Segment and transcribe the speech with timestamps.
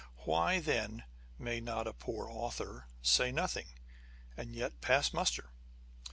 [0.25, 1.03] Why, then,
[1.37, 3.67] may not a poor author say nothing,
[4.35, 5.51] and yet pass muster